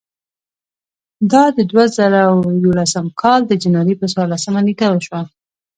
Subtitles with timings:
[1.31, 2.21] دا د دوه زره
[2.63, 5.21] یولسم کال د جنورۍ پر څوارلسمه نېټه وشوه.